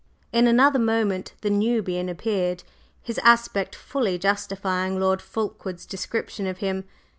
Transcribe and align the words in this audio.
In 0.33 0.47
another 0.47 0.79
moment 0.79 1.33
the 1.41 1.51
Nubian 1.51 2.09
appeared, 2.09 2.63
his 3.03 3.19
aspect 3.19 3.75
fully 3.75 4.17
justifying 4.17 4.99
Lord 4.99 5.21
Fulkeward's 5.21 5.85
description 5.85 6.47
of 6.47 6.57
him. 6.57 6.85